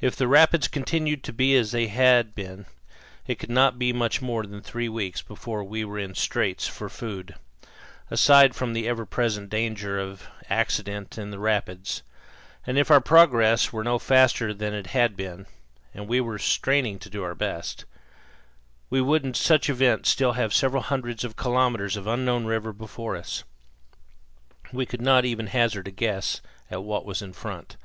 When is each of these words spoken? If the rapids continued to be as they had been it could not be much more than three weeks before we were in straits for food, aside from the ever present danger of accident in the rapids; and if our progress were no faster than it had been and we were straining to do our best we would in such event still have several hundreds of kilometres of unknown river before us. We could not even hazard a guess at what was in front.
If 0.00 0.16
the 0.16 0.26
rapids 0.26 0.66
continued 0.66 1.22
to 1.22 1.32
be 1.32 1.54
as 1.54 1.70
they 1.70 1.86
had 1.86 2.34
been 2.34 2.66
it 3.28 3.38
could 3.38 3.48
not 3.48 3.78
be 3.78 3.92
much 3.92 4.20
more 4.20 4.42
than 4.44 4.60
three 4.60 4.88
weeks 4.88 5.22
before 5.22 5.62
we 5.62 5.84
were 5.84 6.00
in 6.00 6.16
straits 6.16 6.66
for 6.66 6.88
food, 6.88 7.36
aside 8.10 8.56
from 8.56 8.72
the 8.72 8.88
ever 8.88 9.06
present 9.06 9.48
danger 9.48 10.00
of 10.00 10.26
accident 10.50 11.16
in 11.16 11.30
the 11.30 11.38
rapids; 11.38 12.02
and 12.66 12.76
if 12.76 12.90
our 12.90 13.00
progress 13.00 13.72
were 13.72 13.84
no 13.84 14.00
faster 14.00 14.52
than 14.52 14.74
it 14.74 14.88
had 14.88 15.14
been 15.16 15.46
and 15.94 16.08
we 16.08 16.20
were 16.20 16.40
straining 16.40 16.98
to 16.98 17.08
do 17.08 17.22
our 17.22 17.36
best 17.36 17.84
we 18.90 19.00
would 19.00 19.24
in 19.24 19.32
such 19.32 19.70
event 19.70 20.06
still 20.06 20.32
have 20.32 20.52
several 20.52 20.82
hundreds 20.82 21.22
of 21.22 21.36
kilometres 21.36 21.96
of 21.96 22.08
unknown 22.08 22.46
river 22.46 22.72
before 22.72 23.14
us. 23.14 23.44
We 24.72 24.86
could 24.86 25.00
not 25.02 25.24
even 25.24 25.46
hazard 25.46 25.86
a 25.86 25.92
guess 25.92 26.40
at 26.68 26.82
what 26.82 27.04
was 27.06 27.22
in 27.22 27.32
front. 27.32 27.76